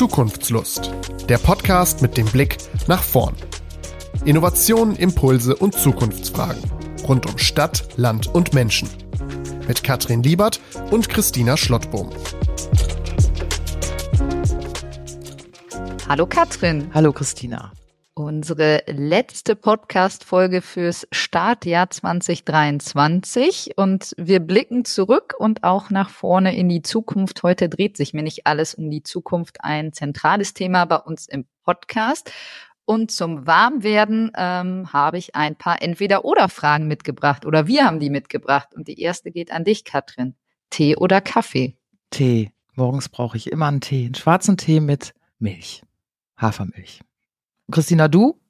[0.00, 0.90] Zukunftslust.
[1.28, 2.56] Der Podcast mit dem Blick
[2.86, 3.34] nach vorn.
[4.24, 6.62] Innovationen, Impulse und Zukunftsfragen.
[7.06, 8.88] Rund um Stadt, Land und Menschen.
[9.68, 10.58] Mit Katrin Liebert
[10.90, 12.08] und Christina Schlottbohm.
[16.08, 16.90] Hallo Katrin.
[16.94, 17.70] Hallo Christina.
[18.20, 26.68] Unsere letzte Podcast-Folge fürs Startjahr 2023 und wir blicken zurück und auch nach vorne in
[26.68, 27.42] die Zukunft.
[27.42, 31.46] Heute dreht sich mir nicht alles um die Zukunft, ein zentrales Thema bei uns im
[31.64, 32.30] Podcast.
[32.84, 38.74] Und zum Warmwerden ähm, habe ich ein paar Entweder-Oder-Fragen mitgebracht oder wir haben die mitgebracht.
[38.74, 40.34] Und die erste geht an dich, Katrin.
[40.68, 41.78] Tee oder Kaffee?
[42.10, 42.52] Tee.
[42.74, 45.82] Morgens brauche ich immer einen Tee, einen schwarzen Tee mit Milch,
[46.36, 47.00] Hafermilch.
[47.70, 48.40] Christina, du?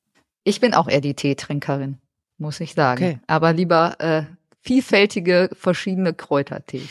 [0.44, 1.98] Ich bin auch eher die Teetrinkerin,
[2.38, 3.04] muss ich sagen.
[3.04, 3.18] Okay.
[3.26, 4.24] Aber lieber äh,
[4.60, 6.82] vielfältige, verschiedene Kräutertee.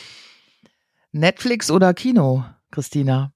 [1.11, 3.33] Netflix oder Kino, Christina?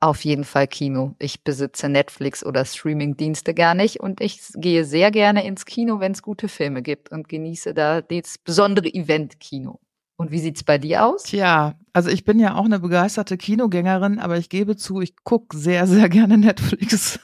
[0.00, 1.14] Auf jeden Fall Kino.
[1.18, 6.12] Ich besitze Netflix oder Streaming-Dienste gar nicht und ich gehe sehr gerne ins Kino, wenn
[6.12, 9.80] es gute Filme gibt und genieße da das besondere Event-Kino.
[10.16, 11.24] Und wie sieht's bei dir aus?
[11.24, 15.56] Tja, also ich bin ja auch eine begeisterte Kinogängerin, aber ich gebe zu, ich gucke
[15.56, 17.18] sehr, sehr gerne Netflix.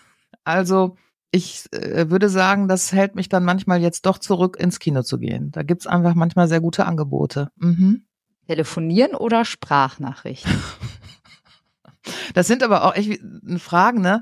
[0.45, 0.97] Also
[1.33, 5.19] ich äh, würde sagen, das hält mich dann manchmal jetzt doch zurück, ins Kino zu
[5.19, 5.51] gehen.
[5.51, 7.51] Da gibt's einfach manchmal sehr gute Angebote.
[7.57, 8.05] Mhm.
[8.47, 10.53] Telefonieren oder Sprachnachrichten?
[12.35, 13.21] das sind aber auch echt
[13.59, 14.21] Fragen, ne?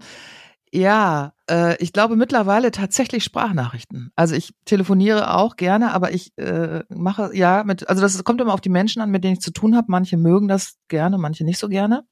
[0.73, 4.13] Ja, äh, ich glaube mittlerweile tatsächlich Sprachnachrichten.
[4.15, 8.55] Also ich telefoniere auch gerne, aber ich äh, mache ja mit, also das kommt immer
[8.55, 9.87] auf die Menschen an, mit denen ich zu tun habe.
[9.91, 12.05] Manche mögen das gerne, manche nicht so gerne.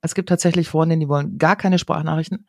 [0.00, 2.46] Es gibt tatsächlich Freundinnen, die wollen gar keine Sprachnachrichten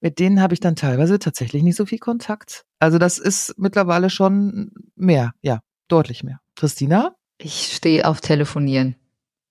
[0.00, 2.64] mit denen habe ich dann teilweise tatsächlich nicht so viel Kontakt.
[2.78, 6.40] Also das ist mittlerweile schon mehr, ja, deutlich mehr.
[6.56, 7.14] Christina?
[7.38, 8.96] Ich stehe auf Telefonieren.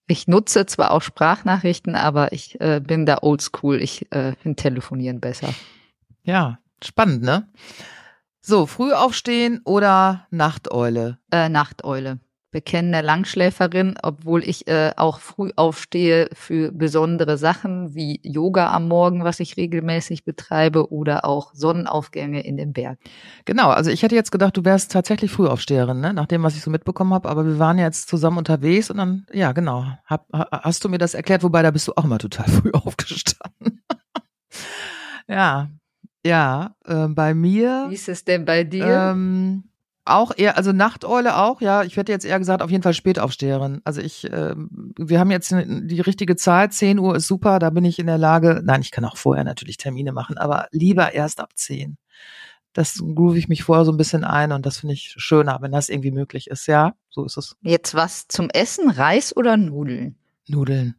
[0.08, 3.82] Ich nutze zwar auch Sprachnachrichten, aber ich äh, bin da oldschool.
[3.82, 5.54] Ich äh, finde Telefonieren besser.
[6.24, 7.50] Ja, spannend, ne?
[8.42, 11.20] So, früh aufstehen oder Nachteule?
[11.32, 12.20] Äh, Nachteule
[12.54, 19.26] bekennende Langschläferin, obwohl ich äh, auch früh aufstehe für besondere Sachen wie Yoga am Morgen,
[19.26, 23.00] was ich regelmäßig betreibe, oder auch Sonnenaufgänge in den Bergen.
[23.44, 26.14] Genau, also ich hätte jetzt gedacht, du wärst tatsächlich Frühaufsteherin, ne?
[26.14, 28.98] nach dem, was ich so mitbekommen habe, aber wir waren ja jetzt zusammen unterwegs und
[28.98, 32.20] dann, ja genau, hab, hast du mir das erklärt, wobei da bist du auch immer
[32.20, 33.82] total früh aufgestanden.
[35.28, 35.70] ja,
[36.26, 37.88] ja, äh, bei mir.
[37.90, 39.12] Wie ist es denn bei dir?
[39.12, 39.66] Ähm,
[40.06, 41.84] auch eher, also Nachteule auch, ja.
[41.84, 43.82] Ich hätte jetzt eher gesagt, auf jeden Fall Spätaufsteherin.
[43.84, 47.86] Also ich, äh, wir haben jetzt die richtige Zeit, 10 Uhr ist super, da bin
[47.86, 51.40] ich in der Lage, nein, ich kann auch vorher natürlich Termine machen, aber lieber erst
[51.40, 51.98] ab 10.
[52.74, 55.72] Das groove ich mich vorher so ein bisschen ein und das finde ich schöner, wenn
[55.72, 56.96] das irgendwie möglich ist, ja.
[57.10, 57.56] So ist es.
[57.62, 60.18] Jetzt was zum Essen, Reis oder Nudeln?
[60.48, 60.96] Nudeln.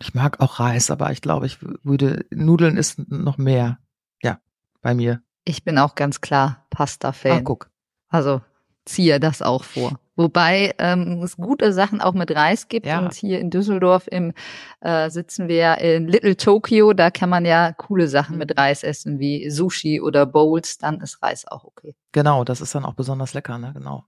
[0.00, 3.78] Ich mag auch Reis, aber ich glaube, ich würde, Nudeln ist noch mehr.
[4.22, 4.40] Ja,
[4.80, 5.22] bei mir.
[5.44, 7.38] Ich bin auch ganz klar Pasta-Fan.
[7.38, 7.70] Ah, guck.
[8.08, 8.40] Also
[8.84, 9.98] ziehe das auch vor.
[10.16, 12.86] Wobei ähm, es gute Sachen auch mit Reis gibt.
[12.86, 12.98] Ja.
[12.98, 14.32] Und hier in Düsseldorf im,
[14.80, 16.92] äh, sitzen wir in Little Tokyo.
[16.92, 18.58] Da kann man ja coole Sachen mit mhm.
[18.58, 20.78] Reis essen, wie Sushi oder Bowls.
[20.78, 21.94] Dann ist Reis auch okay.
[22.10, 23.72] Genau, das ist dann auch besonders lecker, ne?
[23.74, 24.06] Genau.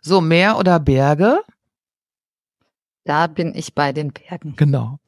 [0.00, 1.42] So, Meer oder Berge?
[3.04, 4.54] Da bin ich bei den Bergen.
[4.56, 4.98] Genau.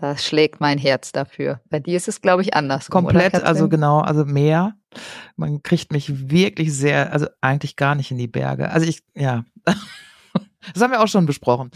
[0.00, 1.60] Da schlägt mein Herz dafür.
[1.68, 2.88] Bei dir ist es, glaube ich, anders.
[2.88, 4.74] Komplett, also genau, also Meer.
[5.36, 8.70] Man kriegt mich wirklich sehr, also eigentlich gar nicht in die Berge.
[8.70, 9.44] Also ich, ja.
[10.74, 11.70] Das haben wir auch schon besprochen.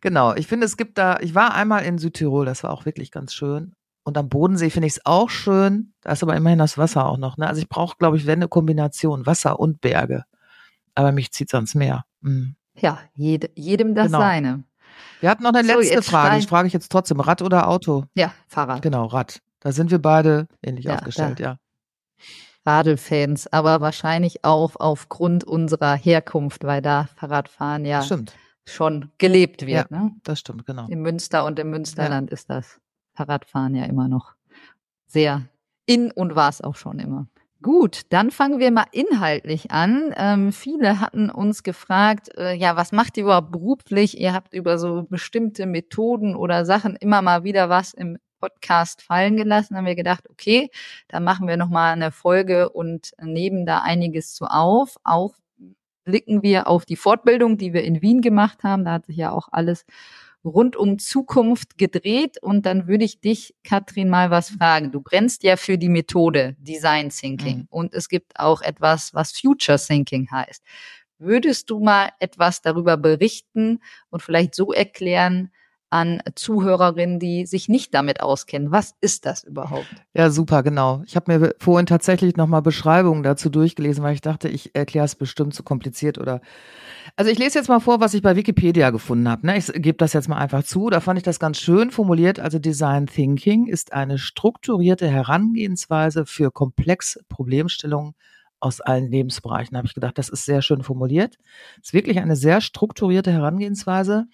[0.00, 0.32] Genau.
[0.34, 3.34] Ich finde, es gibt da, ich war einmal in Südtirol, das war auch wirklich ganz
[3.34, 3.74] schön.
[4.04, 5.92] Und am Bodensee finde ich es auch schön.
[6.02, 7.36] Da ist aber immerhin das Wasser auch noch.
[7.36, 7.48] Ne?
[7.48, 10.24] Also ich brauche, glaube ich, wenn eine Kombination, Wasser und Berge.
[10.94, 12.04] Aber mich zieht ans Meer.
[12.20, 12.54] Mhm.
[12.76, 14.20] Ja, jede, jedem das genau.
[14.20, 14.64] seine.
[15.20, 16.38] Wir hatten noch eine letzte so, Frage.
[16.38, 18.04] Ich frage ich jetzt trotzdem, Rad oder Auto?
[18.14, 18.82] Ja, Fahrrad.
[18.82, 19.40] Genau, Rad.
[19.60, 21.58] Da sind wir beide ähnlich ja, aufgestellt, ja.
[22.64, 28.34] Radelfans, aber wahrscheinlich auch aufgrund unserer Herkunft, weil da Fahrradfahren ja stimmt.
[28.64, 29.90] schon gelebt wird.
[29.90, 30.12] Ja, ne?
[30.22, 30.86] das stimmt, genau.
[30.88, 32.34] Im Münster und im Münsterland ja.
[32.34, 32.78] ist das
[33.14, 34.34] Fahrradfahren ja immer noch
[35.06, 35.48] sehr
[35.86, 37.26] in und war es auch schon immer.
[37.60, 40.14] Gut, dann fangen wir mal inhaltlich an.
[40.16, 44.20] Ähm, viele hatten uns gefragt, äh, ja, was macht ihr überhaupt beruflich?
[44.20, 49.36] Ihr habt über so bestimmte Methoden oder Sachen immer mal wieder was im Podcast fallen
[49.36, 49.76] gelassen.
[49.76, 50.70] Haben wir gedacht, okay,
[51.08, 54.96] da machen wir noch mal eine Folge und nehmen da einiges zu auf.
[55.02, 55.34] Auch
[56.04, 58.84] blicken wir auf die Fortbildung, die wir in Wien gemacht haben.
[58.84, 59.84] Da hat sich ja auch alles
[60.48, 62.42] rund um Zukunft gedreht.
[62.42, 64.92] Und dann würde ich dich, Katrin, mal was fragen.
[64.92, 67.66] Du brennst ja für die Methode Design Thinking mhm.
[67.70, 70.62] und es gibt auch etwas, was Future Thinking heißt.
[71.18, 73.80] Würdest du mal etwas darüber berichten
[74.10, 75.50] und vielleicht so erklären,
[75.90, 78.70] an Zuhörerinnen, die sich nicht damit auskennen.
[78.70, 79.86] Was ist das überhaupt?
[80.12, 81.02] Ja, super, genau.
[81.06, 85.14] Ich habe mir vorhin tatsächlich nochmal Beschreibungen dazu durchgelesen, weil ich dachte, ich erkläre es
[85.14, 86.40] bestimmt zu kompliziert oder.
[87.16, 89.46] Also ich lese jetzt mal vor, was ich bei Wikipedia gefunden habe.
[89.46, 89.56] Ne?
[89.56, 90.90] Ich gebe das jetzt mal einfach zu.
[90.90, 92.38] Da fand ich das ganz schön formuliert.
[92.38, 98.14] Also Design Thinking ist eine strukturierte Herangehensweise für komplexe Problemstellungen
[98.60, 99.72] aus allen Lebensbereichen.
[99.72, 101.38] Da habe ich gedacht, das ist sehr schön formuliert.
[101.80, 104.26] Es ist wirklich eine sehr strukturierte Herangehensweise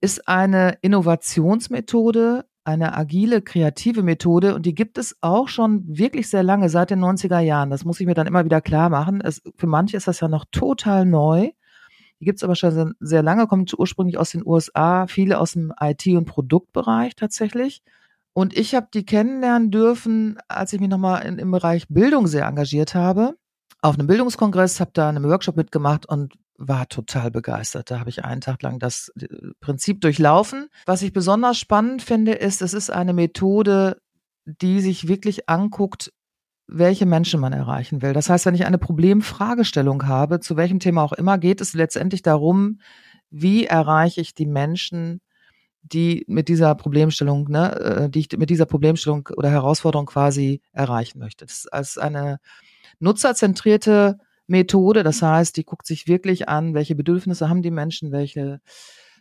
[0.00, 6.42] ist eine Innovationsmethode, eine agile, kreative Methode und die gibt es auch schon wirklich sehr
[6.42, 7.70] lange, seit den 90er Jahren.
[7.70, 9.20] Das muss ich mir dann immer wieder klar machen.
[9.20, 11.50] Es, für manche ist das ja noch total neu.
[12.20, 15.72] Die gibt es aber schon sehr lange, kommt ursprünglich aus den USA, viele aus dem
[15.80, 17.82] IT- und Produktbereich tatsächlich.
[18.32, 22.94] Und ich habe die kennenlernen dürfen, als ich mich nochmal im Bereich Bildung sehr engagiert
[22.94, 23.36] habe.
[23.82, 27.90] Auf einem Bildungskongress, habe da einen Workshop mitgemacht und war total begeistert.
[27.90, 29.26] Da habe ich einen Tag lang das äh,
[29.60, 30.68] Prinzip durchlaufen.
[30.84, 34.00] Was ich besonders spannend finde, ist, es ist eine Methode,
[34.44, 36.12] die sich wirklich anguckt,
[36.66, 38.12] welche Menschen man erreichen will.
[38.12, 42.22] Das heißt, wenn ich eine Problemfragestellung habe, zu welchem Thema auch immer, geht es letztendlich
[42.22, 42.80] darum,
[43.30, 45.20] wie erreiche ich die Menschen,
[45.82, 51.18] die mit dieser Problemstellung, ne, äh, die ich mit dieser Problemstellung oder Herausforderung quasi erreichen
[51.18, 51.46] möchte.
[51.46, 52.38] Das ist eine
[52.98, 54.18] nutzerzentrierte
[54.50, 55.02] Methode.
[55.02, 58.60] Das heißt, die guckt sich wirklich an, welche Bedürfnisse haben die Menschen, welche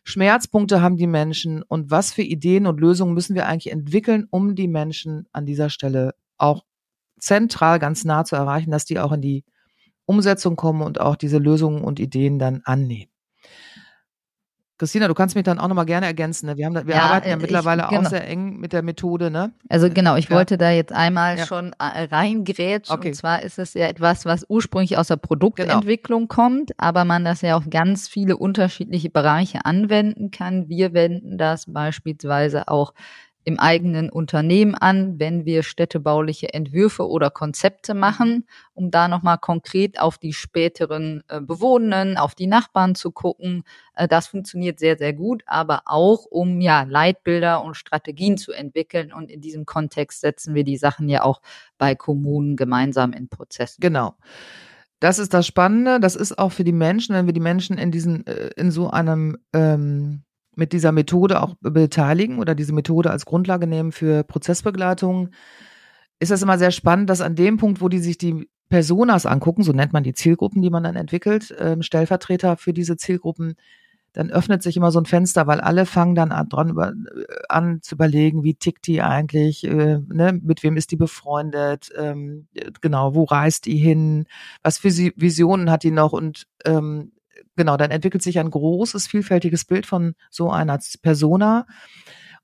[0.03, 4.55] Schmerzpunkte haben die Menschen und was für Ideen und Lösungen müssen wir eigentlich entwickeln, um
[4.55, 6.65] die Menschen an dieser Stelle auch
[7.19, 9.43] zentral ganz nah zu erreichen, dass die auch in die
[10.05, 13.08] Umsetzung kommen und auch diese Lösungen und Ideen dann annehmen.
[14.79, 16.45] Christina, du kannst mich dann auch nochmal gerne ergänzen.
[16.45, 16.55] Ne?
[16.55, 18.01] Wir, haben, wir ja, arbeiten ja mittlerweile ich, genau.
[18.01, 19.29] auch sehr eng mit der Methode.
[19.29, 19.51] Ne?
[19.67, 20.35] Also genau, ich ja.
[20.37, 21.45] wollte da jetzt einmal ja.
[21.45, 22.95] schon äh, reingrätschen.
[22.95, 23.09] Okay.
[23.09, 26.33] Und zwar ist es ja etwas, was ursprünglich aus der Produktentwicklung genau.
[26.33, 30.69] kommt, aber man das ja auf ganz viele unterschiedliche Bereiche anwenden kann.
[30.69, 32.93] Wir wenden das beispielsweise auch
[33.49, 39.99] im eigenen Unternehmen an, wenn wir städtebauliche Entwürfe oder Konzepte machen, um da nochmal konkret
[39.99, 43.63] auf die späteren äh, Bewohnenden, auf die Nachbarn zu gucken.
[43.95, 49.11] Äh, das funktioniert sehr, sehr gut, aber auch um ja Leitbilder und Strategien zu entwickeln.
[49.11, 51.41] Und in diesem Kontext setzen wir die Sachen ja auch
[51.79, 53.81] bei Kommunen gemeinsam in Prozessen.
[53.81, 54.13] Genau.
[54.99, 55.99] Das ist das Spannende.
[55.99, 58.91] Das ist auch für die Menschen, wenn wir die Menschen in diesen, äh, in so
[58.91, 60.21] einem ähm,
[60.59, 65.29] mit dieser Methode auch beteiligen oder diese Methode als Grundlage nehmen für Prozessbegleitung,
[66.19, 69.63] ist das immer sehr spannend, dass an dem Punkt, wo die sich die Personas angucken,
[69.63, 73.55] so nennt man die Zielgruppen, die man dann entwickelt, äh, Stellvertreter für diese Zielgruppen,
[74.13, 76.93] dann öffnet sich immer so ein Fenster, weil alle fangen dann an, dran über, äh,
[77.47, 82.47] an zu überlegen, wie tickt die eigentlich, äh, ne, mit wem ist die befreundet, ähm,
[82.81, 84.25] genau, wo reist die hin,
[84.61, 87.11] was für Visionen hat die noch und ähm,
[87.59, 91.67] genau, dann entwickelt sich ein großes, vielfältiges Bild von so einer Persona.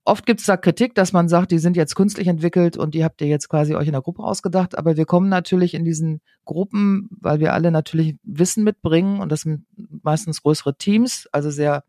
[0.04, 3.06] Oft gibt es da Kritik, dass man sagt, die sind jetzt künstlich entwickelt und die
[3.06, 4.78] habt ihr jetzt quasi euch in der Gruppe ausgedacht.
[4.78, 9.42] Aber wir kommen natürlich in diesen Gruppen, weil wir alle natürlich Wissen mitbringen und das
[9.42, 9.66] sind
[10.04, 11.86] meistens größere Teams, also sehr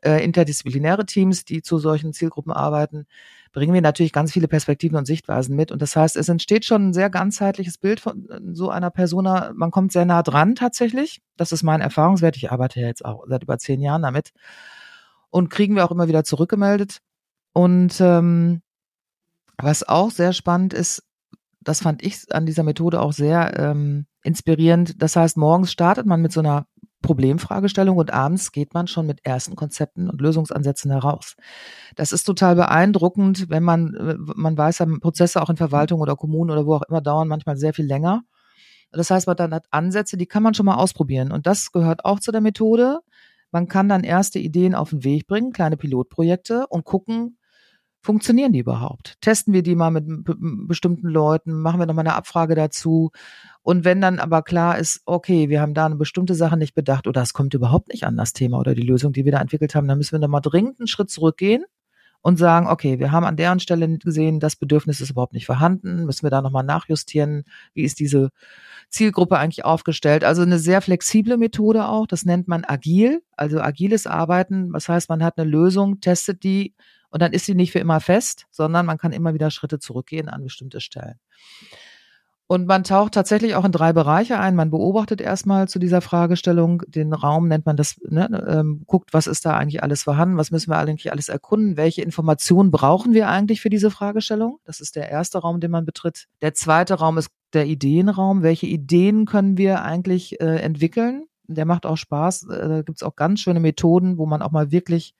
[0.00, 3.06] äh, interdisziplinäre Teams, die zu solchen Zielgruppen arbeiten
[3.54, 5.72] bringen wir natürlich ganz viele Perspektiven und Sichtweisen mit.
[5.72, 9.52] Und das heißt, es entsteht schon ein sehr ganzheitliches Bild von äh, so einer Persona.
[9.54, 11.22] Man kommt sehr nah dran tatsächlich.
[11.36, 12.36] Das ist mein Erfahrungswert.
[12.36, 14.32] Ich arbeite ja jetzt auch seit über zehn Jahren damit.
[15.30, 16.98] Und kriegen wir auch immer wieder zurückgemeldet.
[17.52, 18.60] Und ähm,
[19.56, 21.04] was auch sehr spannend ist,
[21.60, 25.00] das fand ich an dieser Methode auch sehr ähm, inspirierend.
[25.00, 26.66] Das heißt, morgens startet man mit so einer
[27.04, 31.36] Problemfragestellung und abends geht man schon mit ersten Konzepten und Lösungsansätzen heraus.
[31.96, 36.66] Das ist total beeindruckend, wenn man, man weiß, Prozesse auch in Verwaltung oder Kommunen oder
[36.66, 38.22] wo auch immer dauern manchmal sehr viel länger.
[38.90, 41.30] Das heißt, man dann hat Ansätze, die kann man schon mal ausprobieren.
[41.30, 43.00] Und das gehört auch zu der Methode.
[43.50, 47.36] Man kann dann erste Ideen auf den Weg bringen, kleine Pilotprojekte und gucken,
[48.04, 49.16] funktionieren die überhaupt?
[49.20, 50.04] Testen wir die mal mit
[50.68, 53.10] bestimmten Leuten, machen wir nochmal eine Abfrage dazu.
[53.62, 57.06] Und wenn dann aber klar ist, okay, wir haben da eine bestimmte Sache nicht bedacht
[57.06, 59.74] oder es kommt überhaupt nicht an das Thema oder die Lösung, die wir da entwickelt
[59.74, 61.64] haben, dann müssen wir nochmal dringend einen Schritt zurückgehen
[62.20, 66.06] und sagen, okay, wir haben an deren Stelle gesehen, das Bedürfnis ist überhaupt nicht vorhanden,
[66.06, 67.44] müssen wir da nochmal nachjustieren,
[67.74, 68.30] wie ist diese
[68.88, 70.24] Zielgruppe eigentlich aufgestellt.
[70.24, 74.72] Also eine sehr flexible Methode auch, das nennt man agil, also agiles Arbeiten.
[74.72, 76.74] Was heißt, man hat eine Lösung, testet die
[77.14, 80.28] und dann ist sie nicht für immer fest, sondern man kann immer wieder Schritte zurückgehen
[80.28, 81.20] an bestimmte Stellen.
[82.48, 84.56] Und man taucht tatsächlich auch in drei Bereiche ein.
[84.56, 89.28] Man beobachtet erstmal zu dieser Fragestellung, den Raum nennt man das, ne, ähm, guckt, was
[89.28, 93.28] ist da eigentlich alles vorhanden, was müssen wir eigentlich alles erkunden, welche Informationen brauchen wir
[93.28, 94.58] eigentlich für diese Fragestellung.
[94.64, 96.26] Das ist der erste Raum, den man betritt.
[96.42, 98.42] Der zweite Raum ist der Ideenraum.
[98.42, 101.26] Welche Ideen können wir eigentlich äh, entwickeln?
[101.46, 102.48] Der macht auch Spaß.
[102.48, 105.14] Äh, da gibt's auch ganz schöne Methoden, wo man auch mal wirklich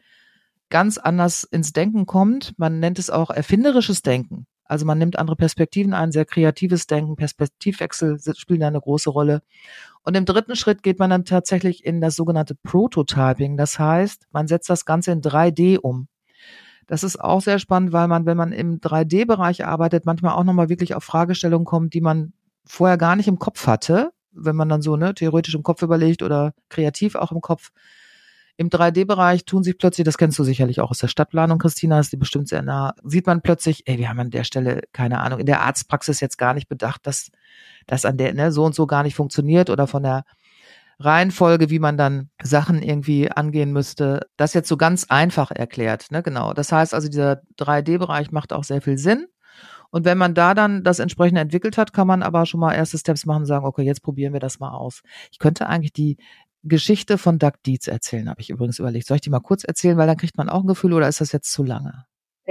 [0.71, 2.55] ganz anders ins Denken kommt.
[2.57, 4.47] Man nennt es auch erfinderisches Denken.
[4.67, 9.43] Also man nimmt andere Perspektiven ein, sehr kreatives Denken, Perspektivwechsel spielen da eine große Rolle.
[10.03, 13.57] Und im dritten Schritt geht man dann tatsächlich in das sogenannte Prototyping.
[13.57, 16.09] Das heißt, man setzt das Ganze in 3D um.
[16.87, 20.69] Das ist auch sehr spannend, weil man, wenn man im 3D-Bereich arbeitet, manchmal auch nochmal
[20.69, 22.33] wirklich auf Fragestellungen kommt, die man
[22.67, 26.23] vorher gar nicht im Kopf hatte, wenn man dann so ne, theoretisch im Kopf überlegt
[26.23, 27.71] oder kreativ auch im Kopf.
[28.57, 32.13] Im 3D-Bereich tun sich plötzlich, das kennst du sicherlich auch aus der Stadtplanung, Christina, ist
[32.13, 35.41] die bestimmt sehr nah, sieht man plötzlich, ey, wir haben an der Stelle, keine Ahnung,
[35.41, 37.31] in der Arztpraxis jetzt gar nicht bedacht, dass
[37.87, 40.25] das an der, ne, so und so gar nicht funktioniert oder von der
[41.01, 44.29] Reihenfolge, wie man dann Sachen irgendwie angehen müsste.
[44.37, 46.53] Das jetzt so ganz einfach erklärt, ne, genau.
[46.53, 49.27] Das heißt also, dieser 3D-Bereich macht auch sehr viel Sinn.
[49.91, 52.99] Und wenn man da dann das entsprechend entwickelt hat, kann man aber schon mal erste
[52.99, 55.03] Steps machen und sagen, okay, jetzt probieren wir das mal aus.
[55.31, 56.17] Ich könnte eigentlich die
[56.65, 59.07] Geschichte von Doug Dietz erzählen, habe ich übrigens überlegt.
[59.07, 61.21] Soll ich die mal kurz erzählen, weil dann kriegt man auch ein Gefühl oder ist
[61.21, 62.07] das jetzt zu lange?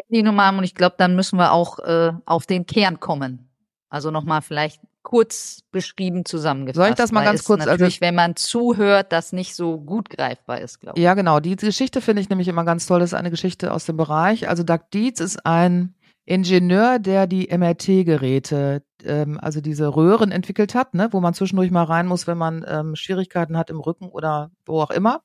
[0.10, 3.50] Die Nummer und ich glaube, dann müssen wir auch äh, auf den Kern kommen.
[3.90, 6.78] Also nochmal vielleicht kurz beschrieben zusammengefasst.
[6.78, 7.62] Soll ich das mal ganz kurz?
[7.62, 11.04] Also natürlich, also, wenn man zuhört, das nicht so gut greifbar ist, glaube ich.
[11.04, 11.40] Ja, genau.
[11.40, 13.00] Die Geschichte finde ich nämlich immer ganz toll.
[13.00, 14.50] Das ist eine Geschichte aus dem Bereich.
[14.50, 15.94] Also Doug Dietz ist ein
[16.26, 21.84] Ingenieur, der die MRT-Geräte, ähm, also diese Röhren entwickelt hat, ne, wo man zwischendurch mal
[21.84, 25.22] rein muss, wenn man ähm, Schwierigkeiten hat im Rücken oder wo auch immer.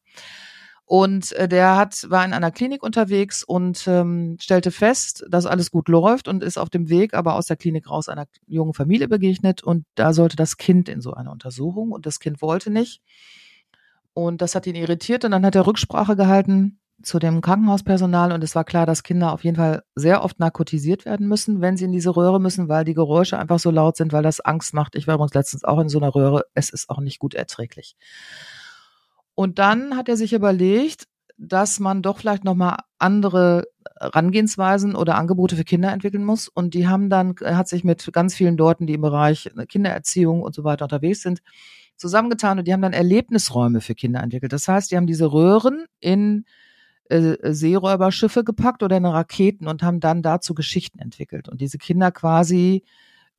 [0.85, 5.71] Und äh, der hat, war in einer Klinik unterwegs und ähm, stellte fest, dass alles
[5.71, 9.07] gut läuft und ist auf dem Weg aber aus der Klinik raus einer jungen Familie
[9.07, 13.03] begegnet und da sollte das Kind in so eine Untersuchung und das Kind wollte nicht.
[14.15, 18.43] Und das hat ihn irritiert und dann hat er Rücksprache gehalten zu dem Krankenhauspersonal und
[18.43, 21.85] es war klar, dass Kinder auf jeden Fall sehr oft narkotisiert werden müssen, wenn sie
[21.85, 24.97] in diese Röhre müssen, weil die Geräusche einfach so laut sind, weil das Angst macht.
[24.97, 26.45] Ich war übrigens letztens auch in so einer Röhre.
[26.55, 27.97] Es ist auch nicht gut erträglich.
[29.35, 31.05] Und dann hat er sich überlegt,
[31.37, 33.69] dass man doch vielleicht nochmal andere
[34.01, 36.49] Herangehensweisen oder Angebote für Kinder entwickeln muss.
[36.49, 40.43] Und die haben dann, er hat sich mit ganz vielen Leuten, die im Bereich Kindererziehung
[40.43, 41.41] und so weiter unterwegs sind,
[41.97, 44.53] zusammengetan und die haben dann Erlebnisräume für Kinder entwickelt.
[44.53, 46.45] Das heißt, die haben diese Röhren in
[47.09, 51.49] äh, Seeräuberschiffe gepackt oder in Raketen und haben dann dazu Geschichten entwickelt.
[51.49, 52.85] Und diese Kinder quasi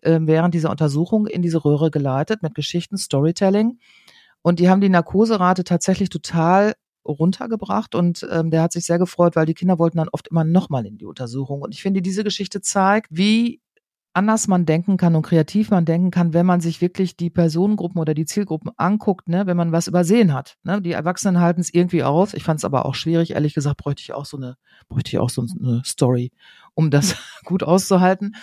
[0.01, 3.79] äh, während dieser Untersuchung in diese Röhre geleitet mit Geschichten, Storytelling.
[4.41, 6.73] Und die haben die Narkoserate tatsächlich total
[7.05, 10.43] runtergebracht und ähm, der hat sich sehr gefreut, weil die Kinder wollten dann oft immer
[10.43, 11.61] nochmal in die Untersuchung.
[11.61, 13.61] Und ich finde, diese Geschichte zeigt, wie
[14.13, 17.99] anders man denken kann und kreativ man denken kann, wenn man sich wirklich die Personengruppen
[18.01, 20.57] oder die Zielgruppen anguckt, ne, wenn man was übersehen hat.
[20.63, 20.81] Ne?
[20.81, 22.33] Die Erwachsenen halten es irgendwie aus.
[22.33, 23.31] Ich fand es aber auch schwierig.
[23.31, 26.31] Ehrlich gesagt, bräuchte ich auch so eine, bräuchte ich auch so eine Story,
[26.73, 28.35] um das gut auszuhalten.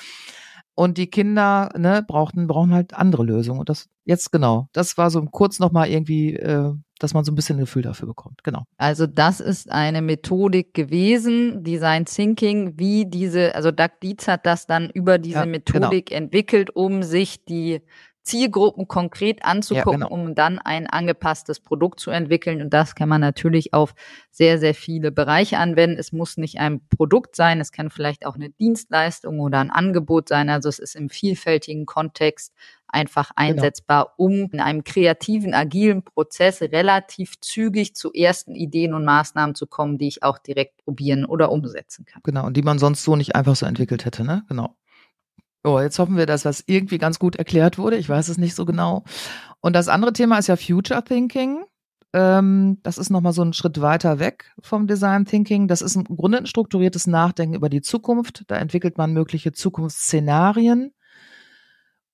[0.76, 3.60] Und die Kinder ne, brauchten, brauchen halt andere Lösungen.
[3.60, 7.34] Und das jetzt genau, das war so kurz nochmal irgendwie, äh, dass man so ein
[7.34, 8.44] bisschen ein Gefühl dafür bekommt.
[8.44, 8.64] Genau.
[8.76, 14.66] Also das ist eine Methodik gewesen, Design Thinking, wie diese, also Doug Dietz hat das
[14.66, 16.18] dann über diese ja, Methodik genau.
[16.24, 17.80] entwickelt, um sich die
[18.26, 20.22] Zielgruppen konkret anzugucken, ja, genau.
[20.22, 22.60] um dann ein angepasstes Produkt zu entwickeln.
[22.60, 23.94] Und das kann man natürlich auf
[24.32, 25.96] sehr, sehr viele Bereiche anwenden.
[25.98, 30.28] Es muss nicht ein Produkt sein, es kann vielleicht auch eine Dienstleistung oder ein Angebot
[30.28, 30.50] sein.
[30.50, 32.52] Also es ist im vielfältigen Kontext
[32.88, 33.48] einfach genau.
[33.50, 34.28] einsetzbar, genau.
[34.28, 39.98] um in einem kreativen, agilen Prozess relativ zügig zu ersten Ideen und Maßnahmen zu kommen,
[39.98, 42.22] die ich auch direkt probieren oder umsetzen kann.
[42.24, 44.44] Genau, und die man sonst so nicht einfach so entwickelt hätte, ne?
[44.48, 44.74] Genau.
[45.66, 47.96] Oh, jetzt hoffen wir, dass das irgendwie ganz gut erklärt wurde.
[47.96, 49.02] Ich weiß es nicht so genau.
[49.60, 51.64] Und das andere Thema ist ja Future Thinking.
[52.12, 55.66] Ähm, das ist nochmal so ein Schritt weiter weg vom Design Thinking.
[55.66, 58.44] Das ist im Grunde ein strukturiertes Nachdenken über die Zukunft.
[58.46, 60.92] Da entwickelt man mögliche Zukunftsszenarien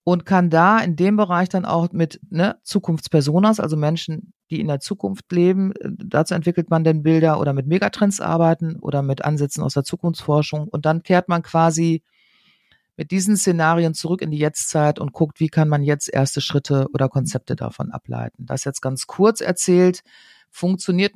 [0.02, 4.68] und kann da in dem Bereich dann auch mit ne, Zukunftspersonas, also Menschen, die in
[4.68, 9.26] der Zukunft leben, äh, dazu entwickelt man dann Bilder oder mit Megatrends arbeiten oder mit
[9.26, 10.68] Ansätzen aus der Zukunftsforschung.
[10.68, 12.02] Und dann kehrt man quasi
[12.96, 16.86] mit diesen Szenarien zurück in die Jetztzeit und guckt, wie kann man jetzt erste Schritte
[16.92, 18.46] oder Konzepte davon ableiten.
[18.46, 20.02] Das jetzt ganz kurz erzählt,
[20.50, 21.14] funktioniert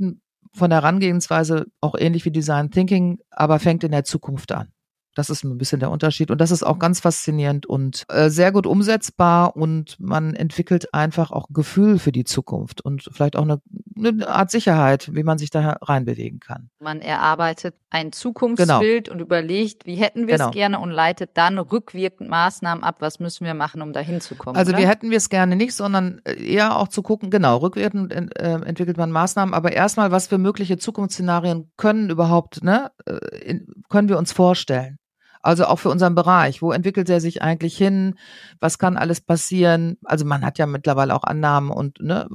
[0.53, 4.73] von der Herangehensweise auch ähnlich wie Design Thinking, aber fängt in der Zukunft an.
[5.17, 6.31] Das ist ein bisschen der Unterschied.
[6.31, 11.31] Und das ist auch ganz faszinierend und äh, sehr gut umsetzbar und man entwickelt einfach
[11.31, 13.63] auch ein Gefühl für die Zukunft und vielleicht auch eine,
[13.97, 16.69] eine Art Sicherheit, wie man sich da reinbewegen kann.
[16.81, 19.15] Man erarbeitet ein Zukunftsbild genau.
[19.15, 20.51] und überlegt, wie hätten wir es genau.
[20.51, 24.57] gerne und leitet dann rückwirkend Maßnahmen ab, was müssen wir machen, um dahin zu kommen.
[24.57, 24.81] Also oder?
[24.81, 28.61] wir hätten wir es gerne nicht, sondern äh, eher auch zu gucken, genau, rückwirkend äh,
[28.67, 34.11] entwickelt man Maßnahmen, aber erstmal, was für mögliche Zukunftsszenarien können überhaupt, ne, äh, in, können
[34.11, 34.99] wir uns vorstellen?
[35.47, 36.61] Also auch für unseren Bereich.
[36.61, 38.17] Wo entwickelt er sich eigentlich hin?
[38.59, 39.97] Was kann alles passieren?
[40.03, 42.29] Also man hat ja mittlerweile auch Annahmen und ne,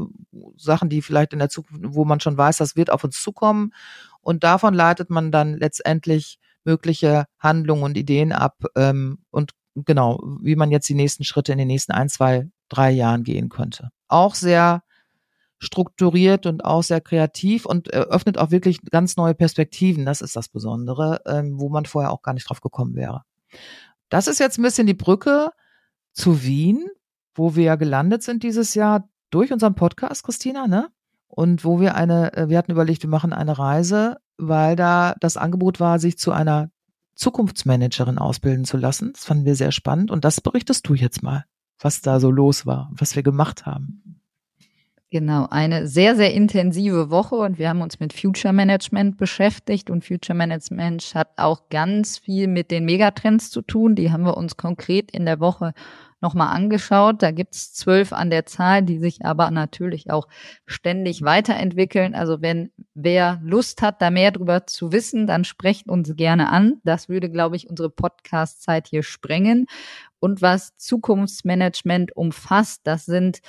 [0.55, 3.73] Sachen, die vielleicht in der Zukunft, wo man schon weiß, das wird auf uns zukommen.
[4.21, 10.55] Und davon leitet man dann letztendlich mögliche Handlungen und Ideen ab ähm, und genau, wie
[10.55, 13.89] man jetzt die nächsten Schritte in den nächsten ein, zwei, drei Jahren gehen könnte.
[14.07, 14.83] Auch sehr
[15.61, 20.05] strukturiert und auch sehr kreativ und eröffnet auch wirklich ganz neue Perspektiven.
[20.05, 23.21] Das ist das Besondere, ähm, wo man vorher auch gar nicht drauf gekommen wäre.
[24.09, 25.51] Das ist jetzt ein bisschen die Brücke
[26.13, 26.89] zu Wien,
[27.35, 30.89] wo wir gelandet sind dieses Jahr durch unseren Podcast, Christina, ne?
[31.27, 35.37] Und wo wir eine, äh, wir hatten überlegt, wir machen eine Reise, weil da das
[35.37, 36.71] Angebot war, sich zu einer
[37.15, 39.13] Zukunftsmanagerin ausbilden zu lassen.
[39.13, 40.09] Das fanden wir sehr spannend.
[40.09, 41.45] Und das berichtest du jetzt mal,
[41.79, 44.20] was da so los war, was wir gemacht haben.
[45.13, 50.05] Genau, eine sehr, sehr intensive Woche und wir haben uns mit Future Management beschäftigt und
[50.05, 53.95] Future Management hat auch ganz viel mit den Megatrends zu tun.
[53.95, 55.73] Die haben wir uns konkret in der Woche
[56.21, 57.21] nochmal angeschaut.
[57.23, 60.29] Da gibt's zwölf an der Zahl, die sich aber natürlich auch
[60.65, 62.15] ständig weiterentwickeln.
[62.15, 66.79] Also wenn wer Lust hat, da mehr drüber zu wissen, dann sprecht uns gerne an.
[66.85, 69.65] Das würde, glaube ich, unsere Podcast-Zeit hier sprengen.
[70.19, 73.39] Und was Zukunftsmanagement umfasst, das sind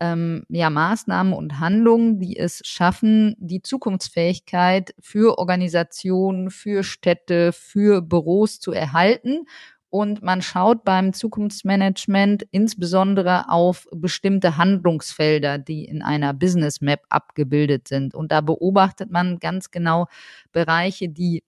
[0.00, 8.02] ähm, ja, Maßnahmen und Handlungen, die es schaffen, die Zukunftsfähigkeit für Organisationen, für Städte, für
[8.02, 9.46] Büros zu erhalten.
[9.90, 17.88] Und man schaut beim Zukunftsmanagement insbesondere auf bestimmte Handlungsfelder, die in einer Business Map abgebildet
[17.88, 18.14] sind.
[18.14, 20.06] Und da beobachtet man ganz genau
[20.52, 21.42] Bereiche, die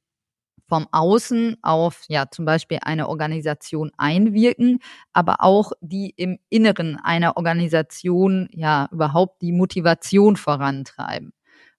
[0.70, 4.78] vom Außen auf ja zum Beispiel eine Organisation einwirken,
[5.12, 11.32] aber auch die im Inneren einer Organisation ja überhaupt die Motivation vorantreiben.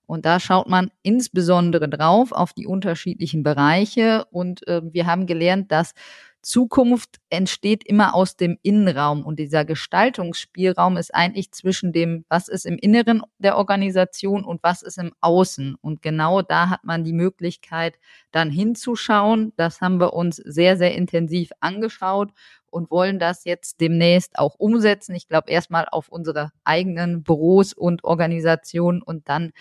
[0.05, 5.71] Und da schaut man insbesondere drauf auf die unterschiedlichen Bereiche und äh, wir haben gelernt,
[5.71, 5.93] dass
[6.41, 12.65] Zukunft entsteht immer aus dem Innenraum und dieser Gestaltungsspielraum ist eigentlich zwischen dem, was ist
[12.65, 15.75] im Inneren der Organisation und was ist im Außen.
[15.81, 17.99] Und genau da hat man die Möglichkeit,
[18.31, 19.53] dann hinzuschauen.
[19.55, 22.31] Das haben wir uns sehr, sehr intensiv angeschaut
[22.71, 25.13] und wollen das jetzt demnächst auch umsetzen.
[25.13, 29.51] Ich glaube erstmal auf unsere eigenen Büros und Organisationen und dann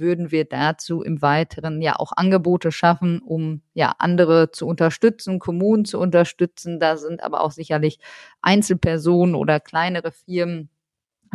[0.00, 5.84] würden wir dazu im Weiteren ja auch Angebote schaffen, um ja andere zu unterstützen, Kommunen
[5.84, 6.80] zu unterstützen.
[6.80, 7.98] Da sind aber auch sicherlich
[8.42, 10.70] Einzelpersonen oder kleinere Firmen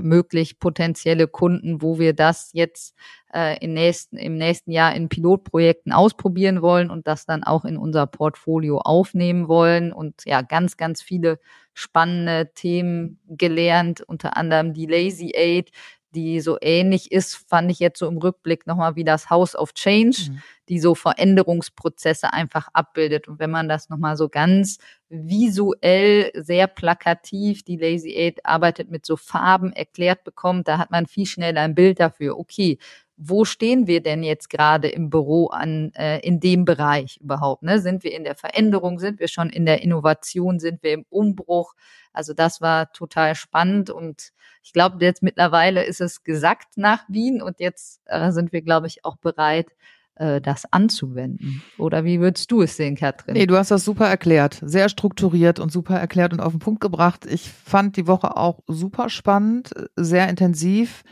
[0.01, 2.95] möglich potenzielle Kunden, wo wir das jetzt
[3.34, 7.78] äh, im, nächsten, im nächsten Jahr in Pilotprojekten ausprobieren wollen und das dann auch in
[7.78, 11.39] unser Portfolio aufnehmen wollen und ja ganz, ganz viele
[11.73, 15.71] spannende Themen gelernt, unter anderem die Lazy Aid,
[16.15, 19.73] die so ähnlich ist, fand ich jetzt so im Rückblick nochmal wie das House of
[19.73, 20.41] Change, mhm.
[20.69, 23.28] die so Veränderungsprozesse einfach abbildet.
[23.28, 29.06] Und wenn man das nochmal so ganz visuell, sehr plakativ, die Lazy Aid arbeitet mit
[29.06, 32.39] so Farben erklärt bekommt, da hat man viel schneller ein Bild dafür.
[32.39, 32.80] Okay,
[33.17, 37.63] wo stehen wir denn jetzt gerade im Büro an äh, in dem Bereich überhaupt?
[37.63, 37.80] Ne?
[37.80, 38.99] Sind wir in der Veränderung?
[38.99, 40.60] Sind wir schon in der Innovation?
[40.60, 41.73] Sind wir im Umbruch?
[42.12, 44.32] Also das war total spannend und
[44.63, 48.88] ich glaube, jetzt mittlerweile ist es gesagt nach Wien und jetzt äh, sind wir, glaube
[48.88, 49.67] ich, auch bereit,
[50.15, 51.62] äh, das anzuwenden.
[51.78, 53.34] Oder wie würdest du es sehen, Katrin?
[53.34, 54.60] Nee, du hast das super erklärt.
[54.63, 57.25] Sehr strukturiert und super erklärt und auf den Punkt gebracht.
[57.25, 61.04] Ich fand die Woche auch super spannend, sehr intensiv.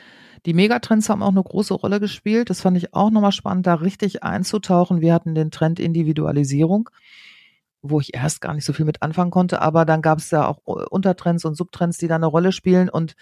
[0.46, 2.50] Die Megatrends haben auch eine große Rolle gespielt.
[2.50, 5.02] Das fand ich auch nochmal spannend, da richtig einzutauchen.
[5.02, 6.90] Wir hatten den Trend Individualisierung
[7.84, 10.48] wo ich erst gar nicht so viel mit anfangen konnte, aber dann gab es ja
[10.48, 13.16] auch Untertrends und Subtrends, die da eine Rolle spielen und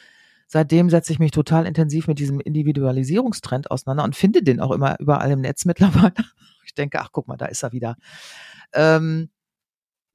[0.48, 5.00] seitdem setze ich mich total intensiv mit diesem Individualisierungstrend auseinander und finde den auch immer
[5.00, 6.14] überall im Netz mittlerweile.
[6.64, 7.96] Ich denke, ach guck mal, da ist er wieder.
[8.74, 9.30] Ähm,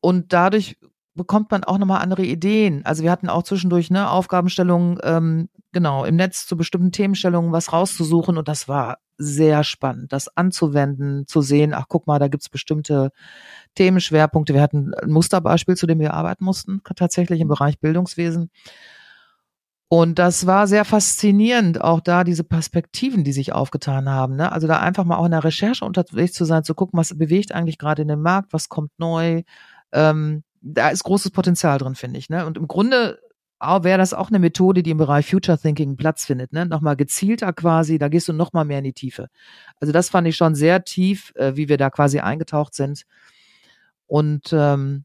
[0.00, 0.78] und dadurch
[1.16, 2.84] bekommt man auch nochmal andere Ideen.
[2.84, 7.72] Also wir hatten auch zwischendurch ne, Aufgabenstellungen, ähm, genau, im Netz zu bestimmten Themenstellungen was
[7.72, 12.50] rauszusuchen und das war sehr spannend, das anzuwenden, zu sehen, ach guck mal, da gibt's
[12.50, 13.10] bestimmte
[13.74, 14.52] Themenschwerpunkte.
[14.52, 18.50] Wir hatten ein Musterbeispiel, zu dem wir arbeiten mussten, tatsächlich im Bereich Bildungswesen.
[19.88, 24.34] Und das war sehr faszinierend, auch da diese Perspektiven, die sich aufgetan haben.
[24.34, 24.50] Ne?
[24.50, 27.52] Also da einfach mal auch in der Recherche unterwegs zu sein, zu gucken, was bewegt
[27.52, 29.42] eigentlich gerade in den Markt, was kommt neu.
[29.92, 32.28] Ähm, da ist großes Potenzial drin, finde ich.
[32.28, 32.44] Ne?
[32.44, 33.20] Und im Grunde
[33.58, 36.52] wäre das auch eine Methode, die im Bereich Future Thinking Platz findet.
[36.52, 36.66] Ne?
[36.66, 39.28] Nochmal gezielter quasi, da gehst du nochmal mehr in die Tiefe.
[39.80, 43.04] Also das fand ich schon sehr tief, äh, wie wir da quasi eingetaucht sind.
[44.06, 45.04] Und ähm,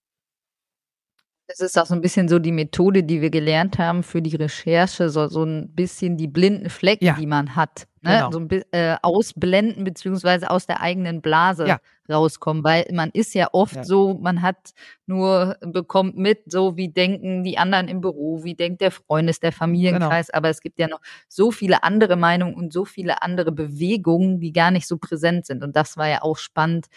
[1.52, 4.36] Das ist auch so ein bisschen so die Methode, die wir gelernt haben für die
[4.38, 7.16] Recherche, so, so ein bisschen die blinden Flecken, Ja.
[7.20, 7.88] die man hat.
[8.04, 8.12] Ne?
[8.16, 8.32] Genau.
[8.32, 11.80] So ein bi- äh, ausblenden beziehungsweise aus der eigenen Blase Ja.
[12.10, 13.84] rauskommen, weil man ist ja oft Ja.
[13.84, 14.72] so, man hat
[15.06, 19.52] nur bekommt mit, so wie denken die anderen im Büro, wie denkt der Freundes, der
[19.52, 20.38] Familienkreis, Genau.
[20.38, 24.52] aber es gibt ja noch so viele andere Meinungen und so viele andere Bewegungen, die
[24.54, 26.88] gar nicht so präsent sind und das war ja auch spannend,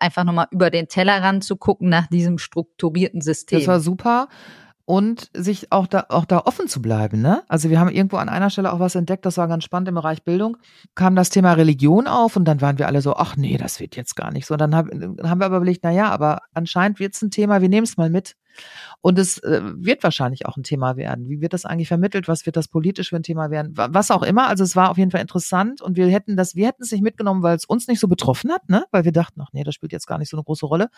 [0.00, 3.58] einfach nochmal über den Tellerrand zu gucken nach diesem strukturierten System.
[3.58, 4.28] Das war super.
[4.86, 7.42] Und sich auch da, auch da offen zu bleiben, ne?
[7.48, 9.94] Also wir haben irgendwo an einer Stelle auch was entdeckt, das war ganz spannend im
[9.94, 10.58] Bereich Bildung,
[10.94, 13.96] kam das Thema Religion auf und dann waren wir alle so, ach nee, das wird
[13.96, 14.54] jetzt gar nicht so.
[14.54, 17.62] Und dann hab, haben wir aber überlegt, na ja, aber anscheinend wird es ein Thema,
[17.62, 18.36] wir nehmen es mal mit.
[19.00, 21.28] Und es äh, wird wahrscheinlich auch ein Thema werden.
[21.28, 22.28] Wie wird das eigentlich vermittelt?
[22.28, 23.76] Was wird das politisch für ein Thema werden?
[23.76, 24.46] Wa- Was auch immer.
[24.48, 27.02] Also es war auf jeden Fall interessant und wir hätten das, wir hätten es nicht
[27.02, 28.84] mitgenommen, weil es uns nicht so betroffen hat, ne?
[28.92, 30.88] Weil wir dachten, ach nee, das spielt jetzt gar nicht so eine große Rolle.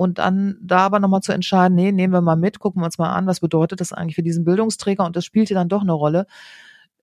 [0.00, 2.96] Und dann da aber nochmal zu entscheiden, nee, nehmen wir mal mit, gucken wir uns
[2.96, 5.92] mal an, was bedeutet das eigentlich für diesen Bildungsträger und das spielte dann doch eine
[5.92, 6.24] Rolle.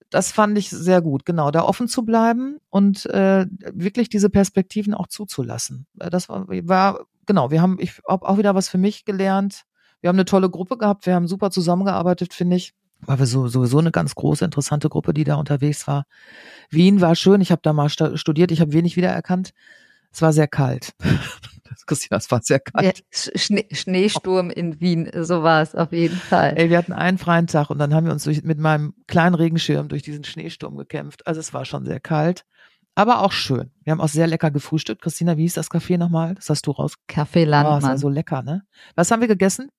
[0.09, 4.95] Das fand ich sehr gut, genau, da offen zu bleiben und äh, wirklich diese Perspektiven
[4.95, 5.85] auch zuzulassen.
[5.99, 9.65] Äh, Das war, war genau, wir haben, ich habe auch wieder was für mich gelernt.
[10.01, 12.73] Wir haben eine tolle Gruppe gehabt, wir haben super zusammengearbeitet, finde ich.
[13.01, 16.05] War wir so, sowieso eine ganz große, interessante Gruppe, die da unterwegs war.
[16.71, 19.53] Wien war schön, ich habe da mal studiert, ich habe wenig wiedererkannt.
[20.11, 20.95] Es war sehr kalt.
[21.87, 23.03] Christina, es war sehr Ja, kalt.
[23.13, 26.53] Sch- Schnee, Schneesturm in Wien, so war es auf jeden Fall.
[26.57, 29.35] Ey, wir hatten einen freien Tag und dann haben wir uns durch, mit meinem kleinen
[29.35, 31.27] Regenschirm durch diesen Schneesturm gekämpft.
[31.27, 32.45] Also es war schon sehr kalt,
[32.95, 33.71] aber auch schön.
[33.83, 35.01] Wir haben auch sehr lecker gefrühstückt.
[35.01, 36.35] Christina, wie hieß das Café nochmal?
[36.35, 36.95] Das hast du raus.
[37.09, 38.63] Café Oh, es war Landmann, so lecker, ne?
[38.95, 39.69] Was haben wir gegessen?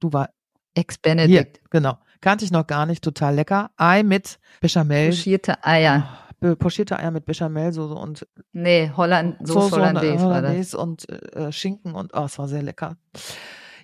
[0.00, 0.26] Du war
[0.74, 1.98] hier, Ex-Benedikt, genau.
[2.20, 3.70] Kannte ich noch gar nicht, total lecker.
[3.76, 5.10] Ei mit Bechamel.
[5.10, 6.08] pochierte Eier.
[6.25, 10.50] Oh, pochierte Eier mit Bechamelsoße und Nee, Holland, Soße Hollandaise war das.
[10.50, 12.96] Hollandaise und äh, Schinken und oh, es war sehr lecker.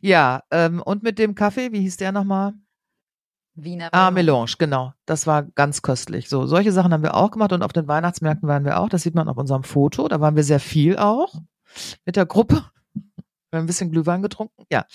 [0.01, 2.53] Ja, ähm, und mit dem Kaffee, wie hieß der nochmal?
[3.55, 4.38] Wiener Ah, Melange.
[4.38, 4.93] Melange, genau.
[5.07, 6.29] Das war ganz köstlich.
[6.29, 8.88] So, solche Sachen haben wir auch gemacht und auf den Weihnachtsmärkten waren wir auch.
[8.88, 10.09] Das sieht man auf unserem Foto.
[10.09, 11.35] Da waren wir sehr viel auch
[12.05, 12.65] mit der Gruppe.
[13.51, 14.87] Wir haben ein bisschen Glühwein getrunken, ja.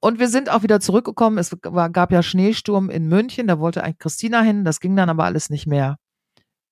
[0.00, 1.38] Und wir sind auch wieder zurückgekommen.
[1.38, 3.46] Es war, gab ja Schneesturm in München.
[3.46, 4.64] Da wollte eigentlich Christina hin.
[4.64, 5.98] Das ging dann aber alles nicht mehr.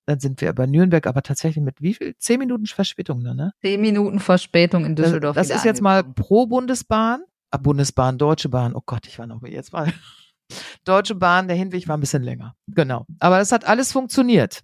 [0.05, 2.15] Dann sind wir über Nürnberg, aber tatsächlich mit wie viel?
[2.17, 3.53] Zehn Minuten Verspätung, ne?
[3.61, 5.35] Zehn Minuten Verspätung in Das, Düsseldorf.
[5.35, 7.23] das wieder ist jetzt mal pro Bundesbahn.
[7.51, 8.73] Ah, Bundesbahn, Deutsche Bahn.
[8.75, 9.91] Oh Gott, ich war noch jetzt mal.
[10.85, 12.55] Deutsche Bahn, der Hinweg war ein bisschen länger.
[12.67, 13.05] Genau.
[13.19, 14.61] Aber es hat alles funktioniert.